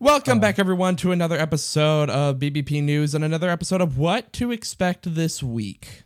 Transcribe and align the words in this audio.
Welcome 0.00 0.38
back, 0.38 0.60
everyone, 0.60 0.94
to 0.96 1.10
another 1.10 1.36
episode 1.36 2.08
of 2.08 2.36
BBP 2.38 2.82
News 2.84 3.14
and 3.16 3.24
another 3.24 3.50
episode 3.50 3.80
of 3.80 3.98
What 3.98 4.32
to 4.34 4.52
Expect 4.52 5.12
This 5.14 5.42
Week. 5.42 6.04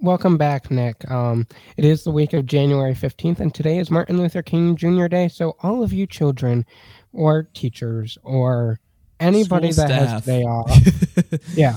Welcome 0.00 0.36
back, 0.36 0.72
Nick. 0.72 1.08
Um, 1.08 1.46
it 1.76 1.84
is 1.84 2.02
the 2.02 2.10
week 2.10 2.32
of 2.32 2.46
January 2.46 2.94
15th, 2.94 3.38
and 3.38 3.54
today 3.54 3.78
is 3.78 3.92
Martin 3.92 4.18
Luther 4.18 4.42
King 4.42 4.74
Jr. 4.74 5.06
Day. 5.06 5.28
So, 5.28 5.56
all 5.62 5.84
of 5.84 5.92
you 5.92 6.04
children 6.06 6.66
or 7.12 7.44
teachers 7.54 8.18
or 8.24 8.80
anybody 9.20 9.70
School 9.70 9.86
that 9.86 9.94
has 9.94 10.08
staff. 10.08 10.24
today 10.24 10.42
off, 10.42 11.48
yeah, 11.56 11.76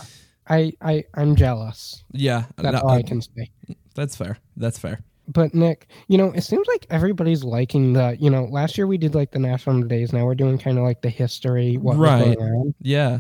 I, 0.50 0.74
I, 0.82 1.04
I'm 1.14 1.36
jealous. 1.36 2.04
Yeah, 2.12 2.46
That's 2.58 2.74
no, 2.74 2.80
all 2.82 2.90
I 2.90 3.04
can 3.04 3.22
say. 3.22 3.52
that's 3.94 4.16
fair. 4.16 4.40
That's 4.58 4.80
fair. 4.80 5.00
But, 5.28 5.54
Nick, 5.54 5.88
you 6.08 6.18
know, 6.18 6.32
it 6.32 6.42
seems 6.42 6.68
like 6.68 6.88
everybody's 6.90 7.44
liking 7.44 7.94
the, 7.94 8.16
you 8.20 8.30
know, 8.30 8.46
last 8.46 8.78
year 8.78 8.88
we 8.88 8.98
did 8.98 9.14
like 9.14 9.32
the 9.32 9.40
national 9.40 9.82
days. 9.84 10.14
Now 10.14 10.26
we're 10.26 10.36
doing 10.36 10.58
kind 10.58 10.78
of 10.78 10.84
like 10.84 11.02
the 11.02 11.10
history, 11.10 11.78
what 11.78 11.98
Right. 11.98 12.38
Yeah, 12.80 13.20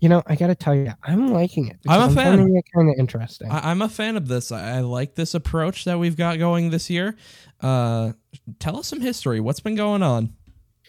You 0.00 0.08
know, 0.08 0.22
I 0.26 0.34
got 0.34 0.48
to 0.48 0.54
tell 0.54 0.74
you, 0.74 0.92
I'm 1.04 1.28
liking 1.28 1.68
it. 1.68 1.76
I'm 1.86 2.00
a 2.00 2.04
because 2.04 2.14
fan. 2.16 2.38
finding 2.38 2.56
it 2.56 2.64
kind 2.74 2.88
of 2.88 2.96
interesting. 2.98 3.50
I, 3.50 3.70
I'm 3.70 3.82
a 3.82 3.88
fan 3.88 4.16
of 4.16 4.26
this. 4.26 4.50
I, 4.50 4.78
I 4.78 4.80
like 4.80 5.14
this 5.14 5.34
approach 5.34 5.84
that 5.84 5.98
we've 5.98 6.16
got 6.16 6.38
going 6.38 6.70
this 6.70 6.90
year. 6.90 7.16
Uh, 7.60 8.12
tell 8.58 8.78
us 8.78 8.88
some 8.88 9.00
history. 9.00 9.40
What's 9.40 9.60
been 9.60 9.76
going 9.76 10.02
on? 10.02 10.34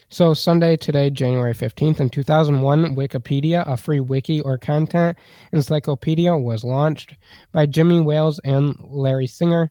So 0.08 0.34
Sunday 0.34 0.76
today, 0.76 1.10
January 1.10 1.52
15th, 1.52 1.98
in 1.98 2.10
2001, 2.10 2.94
Wikipedia, 2.94 3.66
a 3.66 3.76
free 3.76 3.98
wiki 3.98 4.40
or 4.40 4.56
content 4.56 5.18
encyclopedia, 5.52 6.36
was 6.36 6.62
launched 6.62 7.16
by 7.52 7.66
Jimmy 7.66 8.00
Wales 8.00 8.38
and 8.44 8.76
Larry 8.88 9.26
Sanger. 9.26 9.70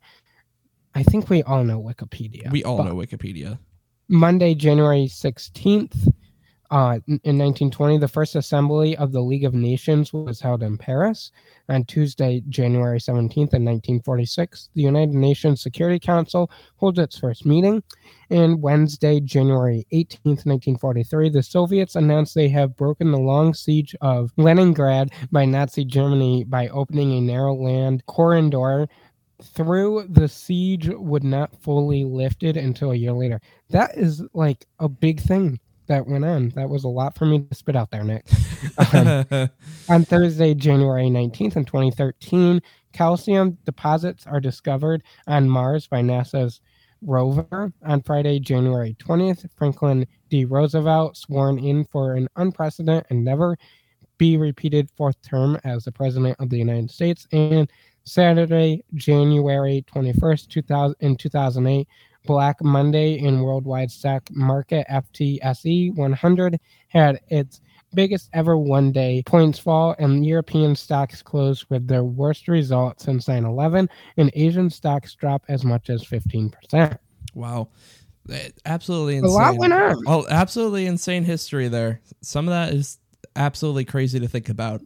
I 0.95 1.03
think 1.03 1.29
we 1.29 1.43
all 1.43 1.63
know 1.63 1.81
Wikipedia. 1.81 2.49
We 2.49 2.63
all 2.63 2.83
know 2.83 2.95
Wikipedia. 2.95 3.59
Monday, 4.07 4.55
January 4.55 5.07
16th, 5.07 6.13
uh, 6.71 6.97
in 7.07 7.37
1920, 7.37 7.99
the 7.99 8.07
first 8.07 8.35
assembly 8.35 8.97
of 8.97 9.11
the 9.11 9.21
League 9.21 9.43
of 9.43 9.53
Nations 9.53 10.11
was 10.13 10.39
held 10.39 10.63
in 10.63 10.77
Paris. 10.77 11.31
On 11.69 11.83
Tuesday, 11.83 12.41
January 12.49 12.99
17th, 12.99 13.53
in 13.53 13.65
1946, 13.65 14.69
the 14.73 14.81
United 14.81 15.13
Nations 15.13 15.61
Security 15.61 15.99
Council 15.99 16.49
holds 16.77 16.97
its 16.97 17.19
first 17.19 17.45
meeting. 17.45 17.83
And 18.29 18.61
Wednesday, 18.61 19.19
January 19.19 19.85
18th, 19.93 20.45
1943, 20.45 21.29
the 21.29 21.43
Soviets 21.43 21.95
announced 21.95 22.33
they 22.33 22.49
have 22.49 22.75
broken 22.75 23.11
the 23.11 23.19
long 23.19 23.53
siege 23.53 23.95
of 24.01 24.31
Leningrad 24.37 25.11
by 25.31 25.45
Nazi 25.45 25.85
Germany 25.85 26.45
by 26.45 26.67
opening 26.69 27.11
a 27.13 27.21
narrow 27.21 27.53
land 27.53 28.05
corridor 28.07 28.87
through 29.43 30.07
the 30.09 30.27
siege 30.27 30.89
would 30.89 31.23
not 31.23 31.55
fully 31.61 32.03
lifted 32.03 32.57
until 32.57 32.91
a 32.91 32.95
year 32.95 33.11
later. 33.11 33.39
That 33.69 33.97
is 33.97 34.23
like 34.33 34.65
a 34.79 34.87
big 34.87 35.19
thing 35.19 35.59
that 35.87 36.07
went 36.07 36.25
on. 36.25 36.49
That 36.49 36.69
was 36.69 36.83
a 36.83 36.89
lot 36.89 37.15
for 37.15 37.25
me 37.25 37.39
to 37.39 37.55
spit 37.55 37.75
out 37.75 37.91
there, 37.91 38.03
Nick. 38.03 38.25
Um, 38.93 39.49
on 39.89 40.05
Thursday, 40.05 40.55
January 40.55 41.05
19th, 41.05 41.55
in 41.55 41.65
2013, 41.65 42.61
calcium 42.93 43.57
deposits 43.63 44.25
are 44.25 44.39
discovered 44.39 45.03
on 45.27 45.47
Mars 45.47 45.85
by 45.85 46.01
NASA's 46.01 46.61
rover. 47.03 47.71
On 47.85 48.01
Friday, 48.01 48.39
January 48.39 48.95
20th, 48.99 49.47
Franklin 49.55 50.07
D. 50.29 50.45
Roosevelt 50.45 51.15
sworn 51.15 51.59
in 51.59 51.85
for 51.85 52.15
an 52.15 52.27
unprecedented 52.35 53.05
and 53.11 53.23
never 53.23 53.55
be 54.17 54.37
repeated 54.37 54.89
fourth 54.97 55.21
term 55.21 55.59
as 55.63 55.83
the 55.83 55.91
President 55.91 56.35
of 56.39 56.49
the 56.49 56.57
United 56.57 56.89
States. 56.89 57.27
And 57.31 57.69
Saturday, 58.05 58.83
January 58.93 59.83
21st, 59.93 60.47
2000, 60.47 60.95
in 60.99 61.15
2008, 61.15 61.87
Black 62.25 62.63
Monday 62.63 63.19
in 63.19 63.41
worldwide 63.41 63.91
stock 63.91 64.23
market 64.31 64.85
FTSE 64.89 65.93
100 65.95 66.59
had 66.87 67.19
its 67.27 67.61
biggest 67.93 68.29
ever 68.33 68.57
one 68.57 68.91
day 68.91 69.23
points 69.25 69.57
fall, 69.57 69.95
and 69.99 70.25
European 70.25 70.75
stocks 70.75 71.21
closed 71.21 71.65
with 71.69 71.87
their 71.87 72.03
worst 72.03 72.47
result 72.47 72.99
since 72.99 73.27
9 73.27 73.45
11, 73.45 73.89
and 74.17 74.31
Asian 74.33 74.69
stocks 74.69 75.15
drop 75.15 75.43
as 75.47 75.63
much 75.63 75.89
as 75.89 76.03
15%. 76.03 76.97
wow. 77.33 77.69
Eh, 78.31 78.49
Absolutely 78.65 79.17
A 79.19 79.21
lot 79.25 79.57
went 79.57 79.73
on. 79.73 79.95
Oh, 80.07 80.25
absolutely 80.29 80.87
insane 80.87 81.23
history 81.23 81.67
there. 81.67 82.01
Some 82.21 82.47
of 82.47 82.53
that 82.53 82.73
is 82.73 82.97
absolutely 83.35 83.85
crazy 83.85 84.19
to 84.19 84.27
think 84.27 84.49
about. 84.49 84.81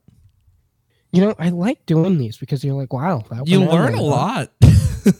You 1.12 1.22
know, 1.22 1.36
I 1.40 1.50
like 1.50 1.86
doing 1.86 2.18
these 2.18 2.38
because 2.38 2.64
you're 2.64 2.75
like, 2.75 2.94
wow, 2.94 3.24
that 3.31 3.47
You 3.47 3.62
learn 3.62 3.96
a 3.96 4.02
lot. 4.02 4.52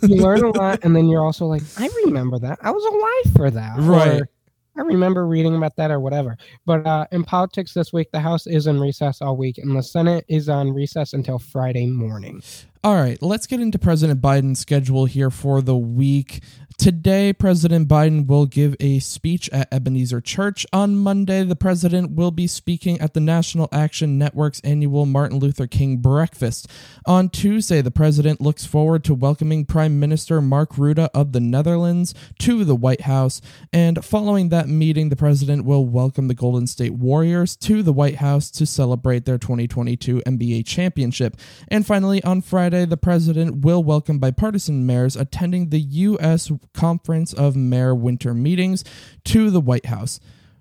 you 0.04 0.18
learn 0.18 0.44
a 0.44 0.50
lot, 0.58 0.80
and 0.84 0.96
then 0.96 1.08
you're 1.10 1.26
also 1.26 1.46
like, 1.46 1.64
I 1.78 1.90
remember 2.06 2.38
that. 2.40 2.60
I 2.62 2.70
was 2.72 2.84
alive 2.86 3.36
for 3.36 3.50
that. 3.52 3.80
Right. 3.80 4.22
Or, 4.22 4.30
I 4.78 4.82
remember 4.84 5.28
reading 5.28 5.56
about 5.56 5.76
that 5.76 5.92
or 5.92 6.00
whatever. 6.00 6.38
But 6.66 6.86
uh, 6.88 7.06
in 7.12 7.24
politics 7.24 7.74
this 7.74 7.92
week, 7.92 8.12
the 8.14 8.20
House 8.20 8.48
is 8.48 8.66
in 8.68 8.80
recess 8.80 9.22
all 9.22 9.36
week, 9.36 9.58
and 9.58 9.76
the 9.76 9.84
Senate 9.84 10.24
is 10.30 10.48
on 10.48 10.74
recess 10.74 11.12
until 11.14 11.38
Friday 11.40 11.86
morning. 11.88 12.42
All 12.82 12.96
right, 12.96 13.22
let's 13.22 13.46
get 13.46 13.60
into 13.60 13.78
President 13.78 14.22
Biden's 14.22 14.60
schedule 14.60 15.04
here 15.04 15.30
for 15.30 15.62
the 15.62 15.76
week. 15.76 16.40
Today, 16.78 17.34
President 17.34 17.90
Biden 17.90 18.26
will 18.26 18.46
give 18.46 18.74
a 18.80 19.00
speech 19.00 19.50
at 19.50 19.68
Ebenezer 19.70 20.22
Church. 20.22 20.66
On 20.72 20.96
Monday, 20.96 21.44
the 21.44 21.58
president 21.58 22.12
will 22.12 22.32
be 22.32 22.48
speaking 22.48 23.02
at 23.02 23.14
the 23.14 23.20
National 23.20 23.68
Action 23.74 24.18
Network's 24.18 24.62
annual 24.62 25.06
Martin 25.06 25.40
Luther 25.40 25.68
King 25.68 25.98
breakfast. 25.98 26.70
On 27.06 27.28
Tuesday, 27.28 27.82
the 27.82 27.92
president 27.92 28.40
looks 28.40 28.66
forward 28.66 29.04
to 29.04 29.14
welcoming 29.14 29.66
Prime 29.66 30.00
Minister 30.00 30.40
Mark 30.40 30.76
Rutte 30.76 31.10
of 31.14 31.34
the 31.34 31.42
Netherlands 31.42 32.14
to 32.40 32.64
the 32.64 32.78
White 32.78 33.02
House. 33.02 33.42
And 33.74 34.06
following 34.06 34.48
that 34.48 34.70
meeting, 34.70 35.10
the 35.10 35.18
president 35.18 35.66
will 35.66 35.86
welcome 35.86 36.30
the 36.30 36.34
Golden 36.34 36.66
State 36.66 36.94
Warriors 36.94 37.58
to 37.58 37.84
the 37.84 37.92
White 37.92 38.16
House 38.16 38.50
to 38.52 38.66
celebrate 38.66 39.26
their 39.26 39.38
2022 39.38 40.22
NBA 40.26 40.66
championship. 40.66 41.36
And 41.68 41.86
finally, 41.86 42.24
on 42.24 42.40
Friday, 42.40 42.69
the 42.70 42.98
president 42.98 43.66
will 43.66 43.84
welcome 43.84 44.20
bipartisan 44.20 44.86
mayors 44.86 45.16
attending 45.16 45.70
the 45.70 45.80
U.S. 45.80 46.52
Conference 46.74 47.34
of 47.34 47.56
Mayor 47.56 47.96
Winter 47.96 48.34
Meetings 48.34 48.84
to 49.26 49.50
the 49.50 49.60
White 49.60 49.88
House. 49.88 50.20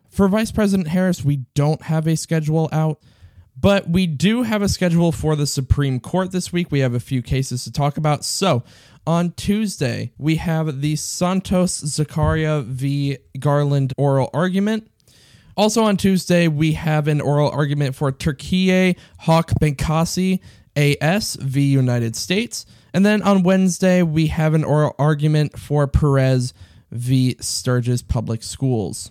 For 0.08 0.26
Vice 0.26 0.50
President 0.50 0.88
Harris, 0.88 1.24
we 1.24 1.44
don't 1.54 1.82
have 1.82 2.06
a 2.06 2.16
schedule 2.16 2.68
out. 2.72 3.00
But 3.60 3.90
we 3.90 4.06
do 4.06 4.44
have 4.44 4.62
a 4.62 4.68
schedule 4.68 5.12
for 5.12 5.36
the 5.36 5.46
Supreme 5.46 6.00
Court 6.00 6.30
this 6.30 6.52
week. 6.52 6.70
We 6.70 6.80
have 6.80 6.94
a 6.94 7.00
few 7.00 7.22
cases 7.22 7.64
to 7.64 7.72
talk 7.72 7.96
about. 7.96 8.24
So, 8.24 8.62
on 9.06 9.32
Tuesday, 9.32 10.12
we 10.16 10.36
have 10.36 10.80
the 10.80 10.96
Santos-Zacaria 10.96 12.62
v. 12.62 13.18
Garland 13.38 13.92
oral 13.96 14.30
argument. 14.32 14.88
Also 15.56 15.82
on 15.82 15.96
Tuesday, 15.96 16.46
we 16.46 16.74
have 16.74 17.08
an 17.08 17.20
oral 17.20 17.50
argument 17.50 17.96
for 17.96 18.12
Turkiye 18.12 18.96
Halk 19.22 19.52
Bankasi 19.60 20.38
AS 20.78 21.34
v. 21.36 21.62
United 21.62 22.14
States. 22.14 22.64
And 22.94 23.04
then 23.04 23.22
on 23.22 23.42
Wednesday, 23.42 24.02
we 24.02 24.28
have 24.28 24.54
an 24.54 24.64
oral 24.64 24.94
argument 24.98 25.58
for 25.58 25.86
Perez 25.86 26.54
v. 26.90 27.36
Sturgis 27.40 28.02
Public 28.02 28.42
Schools. 28.42 29.10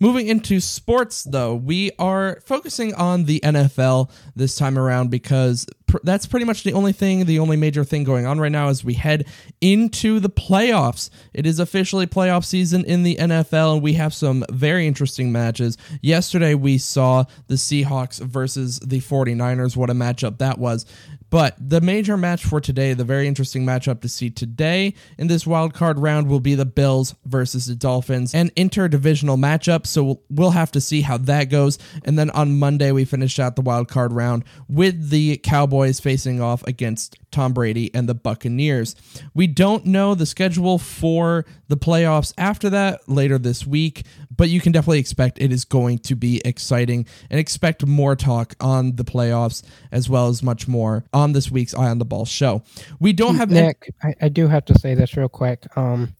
Moving 0.00 0.26
into 0.26 0.60
sports, 0.60 1.22
though, 1.22 1.54
we 1.54 1.90
are 1.98 2.40
focusing 2.44 2.94
on 2.94 3.24
the 3.24 3.40
NFL 3.40 4.10
this 4.34 4.56
time 4.56 4.78
around 4.78 5.10
because 5.10 5.66
pr- 5.92 5.98
that's 6.02 6.26
pretty 6.26 6.46
much 6.46 6.64
the 6.64 6.72
only 6.72 6.92
thing, 6.92 7.26
the 7.26 7.38
only 7.38 7.56
major 7.56 7.84
thing 7.84 8.02
going 8.02 8.26
on 8.26 8.40
right 8.40 8.50
now 8.50 8.68
as 8.68 8.82
we 8.82 8.94
head 8.94 9.26
into 9.60 10.18
the 10.18 10.30
playoffs. 10.30 11.10
It 11.34 11.46
is 11.46 11.58
officially 11.58 12.06
playoff 12.06 12.44
season 12.44 12.84
in 12.86 13.02
the 13.02 13.16
NFL, 13.16 13.74
and 13.74 13.82
we 13.82 13.92
have 13.94 14.14
some 14.14 14.44
very 14.50 14.86
interesting 14.86 15.30
matches. 15.30 15.76
Yesterday, 16.00 16.54
we 16.54 16.78
saw 16.78 17.24
the 17.46 17.54
Seahawks 17.54 18.20
versus 18.20 18.80
the 18.80 19.00
49ers. 19.00 19.76
What 19.76 19.90
a 19.90 19.94
matchup 19.94 20.38
that 20.38 20.58
was. 20.58 20.86
But 21.32 21.56
the 21.58 21.80
major 21.80 22.18
match 22.18 22.44
for 22.44 22.60
today, 22.60 22.92
the 22.92 23.04
very 23.04 23.26
interesting 23.26 23.64
matchup 23.64 24.02
to 24.02 24.08
see 24.10 24.28
today 24.28 24.92
in 25.16 25.28
this 25.28 25.46
wild 25.46 25.72
card 25.72 25.98
round 25.98 26.28
will 26.28 26.40
be 26.40 26.54
the 26.54 26.66
Bills 26.66 27.14
versus 27.24 27.64
the 27.64 27.74
Dolphins, 27.74 28.34
an 28.34 28.50
interdivisional 28.50 29.38
matchup. 29.38 29.86
So 29.86 30.20
we'll- 30.28 30.52
have 30.52 30.72
to 30.72 30.80
see 30.82 31.00
how 31.00 31.16
that 31.16 31.44
goes. 31.44 31.78
And 32.04 32.18
then 32.18 32.28
on 32.30 32.58
Monday, 32.58 32.92
we 32.92 33.06
finish 33.06 33.38
out 33.38 33.56
the 33.56 33.62
wild 33.62 33.88
card 33.88 34.12
round 34.12 34.44
with 34.68 35.08
the 35.08 35.38
Cowboys 35.38 35.98
facing 36.00 36.42
off 36.42 36.62
against 36.66 37.16
Tom 37.32 37.52
Brady 37.52 37.92
and 37.94 38.08
the 38.08 38.14
Buccaneers. 38.14 38.94
We 39.34 39.46
don't 39.46 39.86
know 39.86 40.14
the 40.14 40.26
schedule 40.26 40.78
for 40.78 41.44
the 41.68 41.76
playoffs 41.76 42.32
after 42.38 42.70
that 42.70 43.08
later 43.08 43.38
this 43.38 43.66
week, 43.66 44.04
but 44.36 44.48
you 44.48 44.60
can 44.60 44.72
definitely 44.72 45.00
expect 45.00 45.40
it 45.40 45.50
is 45.52 45.64
going 45.64 45.98
to 46.00 46.14
be 46.14 46.40
exciting 46.44 47.06
and 47.30 47.40
expect 47.40 47.84
more 47.86 48.14
talk 48.14 48.54
on 48.60 48.96
the 48.96 49.04
playoffs 49.04 49.62
as 49.90 50.08
well 50.08 50.28
as 50.28 50.42
much 50.42 50.68
more 50.68 51.04
on 51.12 51.32
this 51.32 51.50
week's 51.50 51.74
Eye 51.74 51.88
on 51.88 51.98
the 51.98 52.04
Ball 52.04 52.24
show. 52.24 52.62
We 53.00 53.12
don't 53.12 53.36
have 53.36 53.50
any- 53.50 53.66
Nick, 53.68 53.92
I, 54.02 54.14
I 54.22 54.28
do 54.28 54.46
have 54.48 54.64
to 54.66 54.78
say 54.78 54.94
this 54.94 55.16
real 55.16 55.28
quick. 55.28 55.66
Um, 55.76 56.14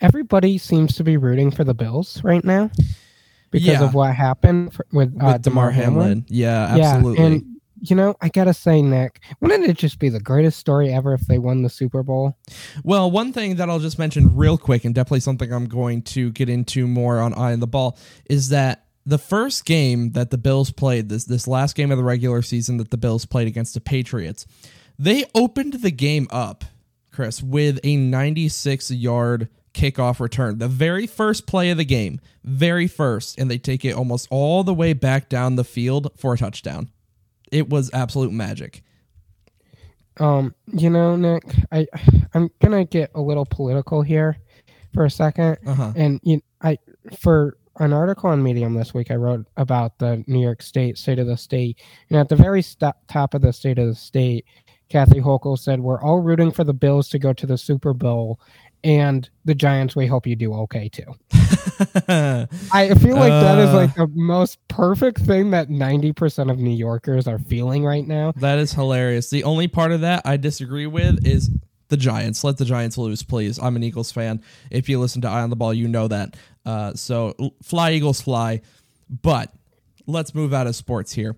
everybody 0.00 0.58
seems 0.58 0.94
to 0.96 1.04
be 1.04 1.16
rooting 1.16 1.50
for 1.50 1.64
the 1.64 1.74
Bills 1.74 2.20
right 2.24 2.44
now 2.44 2.70
because 3.50 3.66
Yeah. 3.68 3.84
of 3.84 3.94
what 3.94 4.14
happened 4.14 4.72
for, 4.74 4.86
with, 4.92 5.14
uh, 5.20 5.32
with 5.34 5.42
Damar 5.42 5.70
Hamlin. 5.70 6.24
Yeah, 6.28 6.76
absolutely. 6.78 7.18
Yeah, 7.20 7.26
and 7.26 7.51
you 7.82 7.96
know, 7.96 8.14
I 8.20 8.28
gotta 8.28 8.54
say, 8.54 8.80
Nick, 8.80 9.20
wouldn't 9.40 9.64
it 9.64 9.76
just 9.76 9.98
be 9.98 10.08
the 10.08 10.20
greatest 10.20 10.58
story 10.58 10.92
ever 10.92 11.14
if 11.14 11.22
they 11.22 11.38
won 11.38 11.62
the 11.62 11.68
Super 11.68 12.04
Bowl? 12.04 12.38
Well, 12.84 13.10
one 13.10 13.32
thing 13.32 13.56
that 13.56 13.68
I'll 13.68 13.80
just 13.80 13.98
mention 13.98 14.36
real 14.36 14.56
quick, 14.56 14.84
and 14.84 14.94
definitely 14.94 15.20
something 15.20 15.52
I'm 15.52 15.66
going 15.66 16.02
to 16.02 16.30
get 16.30 16.48
into 16.48 16.86
more 16.86 17.20
on 17.20 17.34
Eye 17.34 17.52
on 17.52 17.60
the 17.60 17.66
Ball, 17.66 17.98
is 18.30 18.50
that 18.50 18.86
the 19.04 19.18
first 19.18 19.64
game 19.64 20.12
that 20.12 20.30
the 20.30 20.38
Bills 20.38 20.70
played, 20.70 21.08
this 21.08 21.24
this 21.24 21.48
last 21.48 21.74
game 21.74 21.90
of 21.90 21.98
the 21.98 22.04
regular 22.04 22.40
season 22.40 22.76
that 22.76 22.92
the 22.92 22.96
Bills 22.96 23.26
played 23.26 23.48
against 23.48 23.74
the 23.74 23.80
Patriots, 23.80 24.46
they 24.96 25.24
opened 25.34 25.74
the 25.74 25.90
game 25.90 26.28
up, 26.30 26.64
Chris, 27.10 27.42
with 27.42 27.80
a 27.82 27.96
96 27.96 28.92
yard 28.92 29.48
kickoff 29.74 30.20
return. 30.20 30.58
The 30.58 30.68
very 30.68 31.08
first 31.08 31.48
play 31.48 31.70
of 31.70 31.78
the 31.78 31.84
game, 31.84 32.20
very 32.44 32.86
first, 32.86 33.40
and 33.40 33.50
they 33.50 33.58
take 33.58 33.84
it 33.84 33.96
almost 33.96 34.28
all 34.30 34.62
the 34.62 34.74
way 34.74 34.92
back 34.92 35.28
down 35.28 35.56
the 35.56 35.64
field 35.64 36.12
for 36.16 36.34
a 36.34 36.38
touchdown. 36.38 36.90
It 37.52 37.68
was 37.68 37.90
absolute 37.92 38.32
magic. 38.32 38.82
Um, 40.18 40.54
you 40.66 40.90
know, 40.90 41.16
Nick, 41.16 41.44
I 41.70 41.86
I'm 42.34 42.50
gonna 42.60 42.84
get 42.84 43.10
a 43.14 43.20
little 43.20 43.46
political 43.46 44.02
here 44.02 44.36
for 44.92 45.04
a 45.04 45.08
2nd 45.08 45.56
Uh-huh. 45.66 45.92
and 45.96 46.20
you, 46.22 46.40
I 46.60 46.78
for 47.18 47.56
an 47.78 47.92
article 47.94 48.28
on 48.28 48.42
Medium 48.42 48.74
this 48.74 48.92
week, 48.92 49.10
I 49.10 49.14
wrote 49.14 49.46
about 49.56 49.98
the 49.98 50.22
New 50.26 50.40
York 50.40 50.60
State 50.60 50.98
state 50.98 51.18
of 51.18 51.26
the 51.26 51.36
state, 51.38 51.78
and 52.10 52.18
at 52.18 52.28
the 52.28 52.36
very 52.36 52.60
st- 52.62 52.94
top 53.08 53.32
of 53.34 53.40
the 53.40 53.52
state 53.52 53.78
of 53.78 53.86
the 53.88 53.94
state, 53.94 54.44
Kathy 54.90 55.20
Hochul 55.20 55.58
said, 55.58 55.80
"We're 55.80 56.02
all 56.02 56.20
rooting 56.20 56.50
for 56.50 56.64
the 56.64 56.74
Bills 56.74 57.08
to 57.10 57.18
go 57.18 57.32
to 57.32 57.46
the 57.46 57.56
Super 57.56 57.94
Bowl." 57.94 58.38
And 58.84 59.28
the 59.44 59.54
Giants, 59.54 59.94
we 59.94 60.06
hope 60.06 60.26
you 60.26 60.34
do 60.36 60.52
okay 60.54 60.88
too. 60.88 61.04
I 62.08 62.94
feel 63.00 63.16
like 63.16 63.30
that 63.30 63.58
is 63.58 63.70
Uh. 63.70 63.76
like 63.76 63.94
the 63.94 64.08
most 64.14 64.58
perfect 64.68 65.18
thing 65.20 65.50
that 65.50 65.68
90% 65.68 66.50
of 66.50 66.58
New 66.58 66.74
Yorkers 66.74 67.26
are 67.28 67.38
feeling 67.38 67.84
right 67.84 68.06
now. 68.06 68.32
That 68.36 68.58
is 68.58 68.72
hilarious. 68.72 69.30
The 69.30 69.44
only 69.44 69.68
part 69.68 69.92
of 69.92 70.00
that 70.00 70.22
I 70.24 70.36
disagree 70.36 70.86
with 70.86 71.26
is 71.26 71.50
the 71.88 71.96
Giants. 71.96 72.42
Let 72.42 72.56
the 72.56 72.64
Giants 72.64 72.98
lose, 72.98 73.22
please. 73.22 73.58
I'm 73.58 73.76
an 73.76 73.82
Eagles 73.82 74.10
fan. 74.10 74.42
If 74.70 74.88
you 74.88 74.98
listen 74.98 75.22
to 75.22 75.28
Eye 75.28 75.42
on 75.42 75.50
the 75.50 75.56
Ball, 75.56 75.74
you 75.74 75.88
know 75.88 76.08
that. 76.08 76.36
Uh, 76.64 76.94
so 76.94 77.34
fly, 77.62 77.92
Eagles, 77.92 78.20
fly. 78.20 78.62
But 79.10 79.52
let's 80.06 80.34
move 80.34 80.52
out 80.54 80.66
of 80.66 80.74
sports 80.74 81.12
here. 81.12 81.36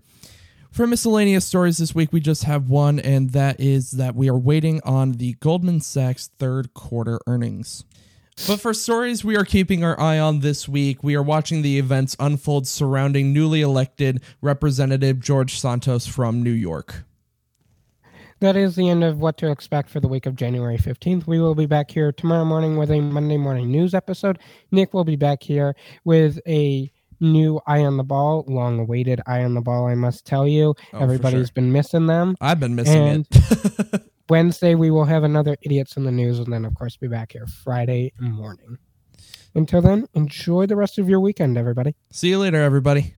For 0.75 0.89
miscellaneous 0.89 1.45
stories 1.45 1.79
this 1.79 1.95
week, 1.95 2.13
we 2.13 2.19
just 2.19 2.43
have 2.43 2.69
one, 2.69 2.99
and 2.99 3.31
that 3.31 3.61
is 3.61 3.93
that 3.93 4.17
we 4.17 4.29
are 4.29 4.37
waiting 4.37 4.81
on 4.83 5.13
the 5.13 5.35
Goldman 5.35 5.81
Sachs 5.81 6.31
third 6.37 6.75
quarter 6.75 7.21
earnings. 7.29 7.85
But 8.49 8.59
for 8.59 8.75
stories 8.75 9.25
we 9.25 9.37
are 9.37 9.45
keeping 9.45 9.85
our 9.85 9.99
eye 10.01 10.19
on 10.19 10.41
this 10.41 10.69
week, 10.69 11.05
we 11.05 11.15
are 11.15 11.23
watching 11.23 11.63
the 11.63 11.79
events 11.79 12.17
unfold 12.19 12.67
surrounding 12.67 13.33
newly 13.33 13.61
elected 13.61 14.21
Representative 14.43 15.21
George 15.21 15.61
Santos 15.61 16.09
from 16.09 16.43
New 16.43 16.51
York. 16.51 17.05
That 18.41 18.57
is 18.57 18.75
the 18.75 18.89
end 18.89 19.05
of 19.05 19.21
what 19.21 19.39
to 19.39 19.53
expect 19.53 19.91
for 19.91 20.01
the 20.01 20.09
week 20.09 20.27
of 20.27 20.35
January 20.35 20.77
15th. 20.77 21.25
We 21.29 21.39
will 21.39 21.55
be 21.55 21.67
back 21.67 21.89
here 21.89 22.11
tomorrow 22.11 22.45
morning 22.45 22.77
with 22.77 22.91
a 22.91 23.01
Monday 23.01 23.37
morning 23.37 23.71
news 23.71 23.95
episode. 23.95 24.41
Nick 24.73 24.93
will 24.93 25.05
be 25.05 25.15
back 25.15 25.41
here 25.41 25.77
with 26.03 26.41
a 26.49 26.91
new 27.25 27.61
Eye 27.67 27.85
on 27.85 27.97
the 27.97 28.05
Ball, 28.05 28.45
long 28.47 28.79
awaited 28.79 29.21
Eye 29.27 29.43
on 29.43 29.55
the 29.55 29.61
Ball, 29.61 29.87
I 29.89 29.95
must 29.95 30.25
tell 30.25 30.47
you. 30.47 30.75
Oh, 30.93 30.99
Everybody's 30.99 31.49
sure. 31.49 31.55
been 31.55 31.73
missing 31.73 32.07
them. 32.07 32.37
I've 32.41 32.61
been 32.61 32.75
missing 32.75 33.03
And- 33.09 33.27
it. 33.31 34.03
Wednesday, 34.31 34.75
we 34.75 34.91
will 34.91 35.05
have 35.05 35.23
another 35.23 35.57
Idiots 35.63 35.97
in 35.99 36.05
the 36.05 36.11
News, 36.11 36.39
and 36.39 36.51
then, 36.53 36.65
of 36.65 36.75
course, 36.75 36.97
be 36.97 37.09
back 37.09 37.33
here 37.33 37.47
Friday 37.47 38.13
morning. 38.19 38.79
Until 39.55 39.83
then, 39.83 40.07
enjoy 40.15 40.65
the 40.67 40.77
rest 40.77 40.99
of 40.99 41.09
your 41.09 41.21
weekend, 41.21 41.59
everybody. 41.59 41.95
See 42.11 42.31
you 42.31 42.39
later, 42.39 42.63
everybody. 42.63 43.17